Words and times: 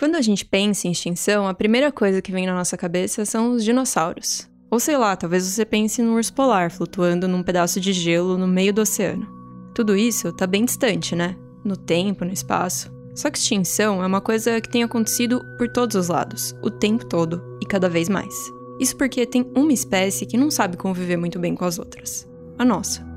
Quando 0.00 0.14
a 0.14 0.22
gente 0.22 0.46
pensa 0.46 0.88
em 0.88 0.92
extinção, 0.92 1.46
a 1.46 1.52
primeira 1.52 1.92
coisa 1.92 2.22
que 2.22 2.32
vem 2.32 2.46
na 2.46 2.54
nossa 2.54 2.74
cabeça 2.74 3.26
são 3.26 3.52
os 3.52 3.62
dinossauros. 3.62 4.48
Ou 4.70 4.80
sei 4.80 4.96
lá, 4.96 5.14
talvez 5.14 5.44
você 5.44 5.62
pense 5.62 6.00
num 6.00 6.14
urso 6.14 6.32
polar 6.32 6.70
flutuando 6.70 7.28
num 7.28 7.42
pedaço 7.42 7.78
de 7.78 7.92
gelo 7.92 8.38
no 8.38 8.48
meio 8.48 8.72
do 8.72 8.80
oceano. 8.80 9.28
Tudo 9.74 9.94
isso 9.94 10.32
tá 10.32 10.46
bem 10.46 10.64
distante, 10.64 11.14
né? 11.14 11.36
No 11.62 11.76
tempo, 11.76 12.24
no 12.24 12.32
espaço. 12.32 12.90
Só 13.14 13.30
que 13.30 13.36
extinção 13.36 14.02
é 14.02 14.06
uma 14.06 14.22
coisa 14.22 14.58
que 14.58 14.70
tem 14.70 14.82
acontecido 14.82 15.44
por 15.58 15.68
todos 15.68 15.94
os 15.94 16.08
lados, 16.08 16.54
o 16.62 16.70
tempo 16.70 17.04
todo 17.04 17.58
e 17.60 17.66
cada 17.66 17.86
vez 17.86 18.08
mais. 18.08 18.34
Isso 18.80 18.96
porque 18.96 19.26
tem 19.26 19.52
uma 19.54 19.70
espécie 19.74 20.24
que 20.24 20.38
não 20.38 20.50
sabe 20.50 20.78
conviver 20.78 21.18
muito 21.18 21.38
bem 21.38 21.54
com 21.54 21.66
as 21.66 21.78
outras 21.78 22.26
a 22.56 22.64
nossa. 22.64 23.09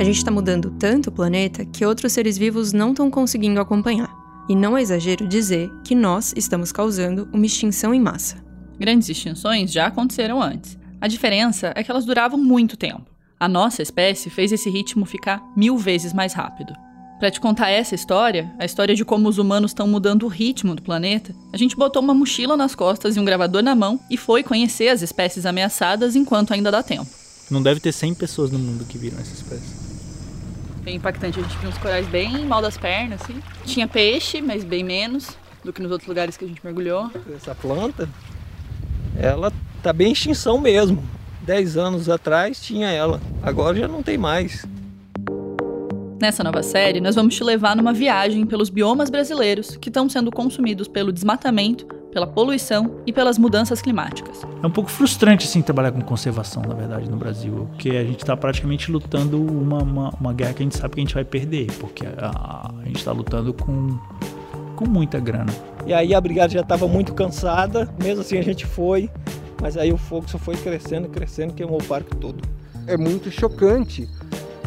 A 0.00 0.02
gente 0.02 0.16
está 0.16 0.30
mudando 0.30 0.70
tanto 0.78 1.10
o 1.10 1.12
planeta 1.12 1.62
que 1.62 1.84
outros 1.84 2.14
seres 2.14 2.38
vivos 2.38 2.72
não 2.72 2.92
estão 2.92 3.10
conseguindo 3.10 3.60
acompanhar. 3.60 4.10
E 4.48 4.56
não 4.56 4.74
é 4.74 4.80
exagero 4.80 5.28
dizer 5.28 5.70
que 5.84 5.94
nós 5.94 6.32
estamos 6.34 6.72
causando 6.72 7.28
uma 7.34 7.44
extinção 7.44 7.92
em 7.92 8.00
massa. 8.00 8.42
Grandes 8.78 9.10
extinções 9.10 9.70
já 9.70 9.88
aconteceram 9.88 10.40
antes. 10.40 10.78
A 11.02 11.06
diferença 11.06 11.74
é 11.76 11.84
que 11.84 11.90
elas 11.90 12.06
duravam 12.06 12.38
muito 12.38 12.78
tempo. 12.78 13.10
A 13.38 13.46
nossa 13.46 13.82
espécie 13.82 14.30
fez 14.30 14.52
esse 14.52 14.70
ritmo 14.70 15.04
ficar 15.04 15.42
mil 15.54 15.76
vezes 15.76 16.14
mais 16.14 16.32
rápido. 16.32 16.72
Para 17.18 17.30
te 17.30 17.38
contar 17.38 17.68
essa 17.68 17.94
história, 17.94 18.50
a 18.58 18.64
história 18.64 18.94
de 18.94 19.04
como 19.04 19.28
os 19.28 19.36
humanos 19.36 19.72
estão 19.72 19.86
mudando 19.86 20.22
o 20.22 20.28
ritmo 20.28 20.74
do 20.74 20.80
planeta, 20.80 21.34
a 21.52 21.58
gente 21.58 21.76
botou 21.76 22.00
uma 22.00 22.14
mochila 22.14 22.56
nas 22.56 22.74
costas 22.74 23.16
e 23.16 23.20
um 23.20 23.24
gravador 23.26 23.62
na 23.62 23.74
mão 23.74 24.00
e 24.08 24.16
foi 24.16 24.42
conhecer 24.42 24.88
as 24.88 25.02
espécies 25.02 25.44
ameaçadas 25.44 26.16
enquanto 26.16 26.54
ainda 26.54 26.70
dá 26.70 26.82
tempo. 26.82 27.10
Não 27.50 27.62
deve 27.62 27.80
ter 27.80 27.92
100 27.92 28.14
pessoas 28.14 28.50
no 28.50 28.58
mundo 28.58 28.86
que 28.86 28.96
viram 28.96 29.18
essa 29.18 29.34
espécie. 29.34 29.79
Bem 30.82 30.96
impactante, 30.96 31.38
a 31.38 31.42
gente 31.42 31.56
viu 31.58 31.68
uns 31.68 31.78
corais 31.78 32.06
bem 32.08 32.44
mal 32.46 32.62
das 32.62 32.78
pernas, 32.78 33.20
assim. 33.22 33.40
Tinha 33.66 33.86
peixe, 33.86 34.40
mas 34.40 34.64
bem 34.64 34.82
menos 34.82 35.36
do 35.62 35.72
que 35.72 35.82
nos 35.82 35.90
outros 35.90 36.08
lugares 36.08 36.36
que 36.36 36.44
a 36.44 36.48
gente 36.48 36.60
mergulhou. 36.64 37.10
Essa 37.34 37.54
planta, 37.54 38.08
ela 39.18 39.52
tá 39.82 39.92
bem 39.92 40.08
em 40.08 40.12
extinção 40.12 40.58
mesmo. 40.58 41.02
10 41.42 41.76
anos 41.76 42.08
atrás 42.08 42.60
tinha 42.60 42.90
ela, 42.90 43.20
agora 43.42 43.76
já 43.76 43.88
não 43.88 44.02
tem 44.02 44.16
mais. 44.16 44.66
Nessa 46.20 46.44
nova 46.44 46.62
série, 46.62 47.00
nós 47.00 47.14
vamos 47.14 47.34
te 47.34 47.42
levar 47.42 47.74
numa 47.74 47.94
viagem 47.94 48.44
pelos 48.44 48.68
biomas 48.68 49.08
brasileiros 49.08 49.76
que 49.76 49.88
estão 49.88 50.08
sendo 50.08 50.30
consumidos 50.30 50.86
pelo 50.86 51.12
desmatamento, 51.12 51.86
pela 52.12 52.26
poluição 52.26 52.96
e 53.06 53.12
pelas 53.12 53.38
mudanças 53.38 53.80
climáticas. 53.80 54.42
É 54.62 54.66
um 54.66 54.70
pouco 54.70 54.90
frustrante 54.90 55.46
assim 55.46 55.62
trabalhar 55.62 55.92
com 55.92 56.00
conservação, 56.00 56.62
na 56.62 56.74
verdade, 56.74 57.08
no 57.08 57.16
Brasil, 57.16 57.68
porque 57.70 57.90
a 57.90 58.04
gente 58.04 58.20
está 58.20 58.36
praticamente 58.36 58.90
lutando 58.90 59.40
uma, 59.40 59.82
uma, 59.82 60.10
uma, 60.20 60.32
guerra 60.32 60.54
que 60.54 60.62
a 60.62 60.64
gente 60.64 60.76
sabe 60.76 60.94
que 60.94 61.00
a 61.00 61.04
gente 61.04 61.14
vai 61.14 61.24
perder, 61.24 61.66
porque 61.78 62.06
a, 62.06 62.70
a 62.80 62.84
gente 62.84 62.96
está 62.96 63.12
lutando 63.12 63.54
com, 63.54 63.98
com 64.76 64.88
muita 64.88 65.20
grana. 65.20 65.52
E 65.86 65.92
aí 65.92 66.14
a 66.14 66.20
brigada 66.20 66.52
já 66.52 66.60
estava 66.60 66.86
muito 66.88 67.14
cansada, 67.14 67.88
mesmo 68.02 68.22
assim 68.22 68.38
a 68.38 68.42
gente 68.42 68.66
foi, 68.66 69.08
mas 69.60 69.76
aí 69.76 69.92
o 69.92 69.96
fogo 69.96 70.28
só 70.28 70.38
foi 70.38 70.56
crescendo, 70.56 71.08
crescendo, 71.08 71.54
queimou 71.54 71.80
o 71.80 71.84
parque 71.84 72.16
todo. 72.16 72.42
É 72.86 72.96
muito 72.96 73.30
chocante 73.30 74.08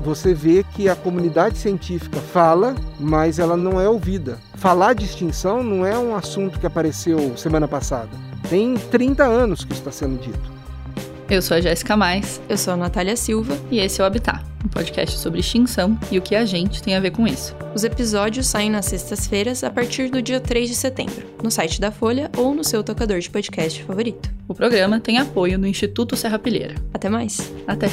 você 0.00 0.34
vê 0.34 0.64
que 0.74 0.88
a 0.88 0.96
comunidade 0.96 1.58
científica 1.58 2.20
fala, 2.20 2.74
mas 2.98 3.38
ela 3.38 3.56
não 3.56 3.80
é 3.80 3.88
ouvida. 3.88 4.38
Falar 4.54 4.94
de 4.94 5.04
extinção 5.04 5.62
não 5.62 5.84
é 5.84 5.98
um 5.98 6.14
assunto 6.14 6.58
que 6.58 6.66
apareceu 6.66 7.36
semana 7.36 7.68
passada. 7.68 8.10
Tem 8.48 8.74
30 8.74 9.24
anos 9.24 9.64
que 9.64 9.72
isso 9.72 9.82
está 9.82 9.92
sendo 9.92 10.20
dito. 10.20 10.58
Eu 11.30 11.42
sou 11.42 11.58
a 11.58 11.60
Jéssica 11.60 11.94
Mais. 11.94 12.40
Eu 12.48 12.56
sou 12.56 12.72
a 12.72 12.76
Natália 12.76 13.14
Silva. 13.14 13.54
E 13.70 13.78
esse 13.80 14.00
é 14.00 14.04
o 14.04 14.06
Habitat, 14.06 14.42
um 14.64 14.68
podcast 14.68 15.18
sobre 15.18 15.40
extinção 15.40 15.98
e 16.10 16.16
o 16.16 16.22
que 16.22 16.34
a 16.34 16.46
gente 16.46 16.82
tem 16.82 16.96
a 16.96 17.00
ver 17.00 17.10
com 17.10 17.26
isso. 17.26 17.54
Os 17.74 17.84
episódios 17.84 18.46
saem 18.46 18.70
nas 18.70 18.86
sextas-feiras 18.86 19.62
a 19.62 19.68
partir 19.70 20.10
do 20.10 20.22
dia 20.22 20.40
3 20.40 20.70
de 20.70 20.74
setembro, 20.74 21.26
no 21.42 21.50
site 21.50 21.80
da 21.80 21.92
Folha 21.92 22.30
ou 22.34 22.54
no 22.54 22.64
seu 22.64 22.82
tocador 22.82 23.18
de 23.18 23.28
podcast 23.28 23.82
favorito. 23.84 24.30
O 24.48 24.54
programa 24.54 25.00
tem 25.00 25.18
apoio 25.18 25.58
do 25.58 25.66
Instituto 25.66 26.16
Serra 26.16 26.38
Pilheira. 26.38 26.76
Até 26.94 27.10
mais. 27.10 27.52
Até. 27.66 27.90